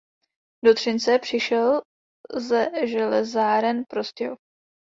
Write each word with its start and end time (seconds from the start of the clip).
Do 0.65 0.73
Třince 0.73 1.19
přišel 1.19 1.81
ze 2.35 2.87
Železáren 2.87 3.83
Prostějov. 3.89 4.39